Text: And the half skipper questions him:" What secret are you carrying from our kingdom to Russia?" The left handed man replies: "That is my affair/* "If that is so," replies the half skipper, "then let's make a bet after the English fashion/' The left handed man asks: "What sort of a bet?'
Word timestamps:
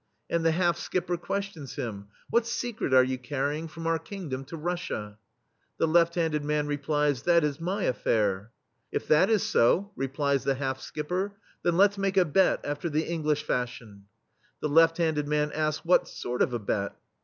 And 0.31 0.43
the 0.43 0.53
half 0.53 0.79
skipper 0.79 1.15
questions 1.15 1.75
him:" 1.75 2.07
What 2.31 2.47
secret 2.47 2.91
are 2.91 3.03
you 3.03 3.19
carrying 3.19 3.67
from 3.67 3.85
our 3.85 3.99
kingdom 3.99 4.43
to 4.45 4.57
Russia?" 4.57 5.19
The 5.77 5.87
left 5.87 6.15
handed 6.15 6.43
man 6.43 6.65
replies: 6.65 7.21
"That 7.21 7.43
is 7.43 7.61
my 7.61 7.83
affair/* 7.83 8.49
"If 8.91 9.07
that 9.09 9.29
is 9.29 9.43
so," 9.43 9.91
replies 9.95 10.43
the 10.43 10.55
half 10.55 10.81
skipper, 10.81 11.33
"then 11.61 11.77
let's 11.77 11.99
make 11.99 12.17
a 12.17 12.25
bet 12.25 12.61
after 12.65 12.89
the 12.89 13.03
English 13.07 13.45
fashion/' 13.45 14.05
The 14.59 14.69
left 14.69 14.97
handed 14.97 15.27
man 15.27 15.51
asks: 15.51 15.85
"What 15.85 16.07
sort 16.07 16.41
of 16.41 16.51
a 16.51 16.57
bet?' 16.57 16.95